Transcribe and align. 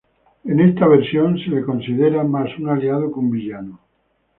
En 0.45 0.59
esta 0.59 0.87
versión, 0.87 1.37
se 1.37 1.51
lo 1.51 1.63
considera 1.63 2.23
más 2.23 2.49
un 2.57 2.69
aliado 2.69 3.13
que 3.13 3.19
un 3.19 3.29
villano. 3.29 3.79